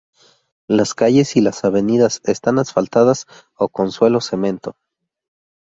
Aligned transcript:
Las 0.67 0.95
calles 0.95 1.35
y 1.35 1.41
las 1.41 1.63
avenidas 1.63 2.21
están 2.23 2.57
asfaltadas 2.57 3.27
o 3.55 3.69
con 3.69 3.91
suelo-cemento. 3.91 4.75